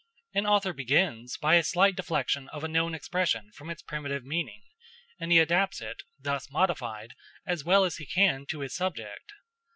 An 0.33 0.47
author 0.47 0.73
begins 0.73 1.37
by 1.37 1.53
a 1.57 1.63
slight 1.63 1.95
deflection 1.95 2.49
of 2.49 2.63
a 2.63 2.67
known 2.67 2.95
expression 2.95 3.51
from 3.53 3.69
its 3.69 3.83
primitive 3.83 4.25
meaning, 4.25 4.63
and 5.19 5.31
he 5.31 5.37
adapts 5.37 5.79
it, 5.79 6.01
thus 6.19 6.49
modified, 6.49 7.13
as 7.45 7.63
well 7.63 7.85
as 7.85 7.97
he 7.97 8.07
can 8.07 8.47
to 8.47 8.61
his 8.61 8.73
subject. 8.75 9.31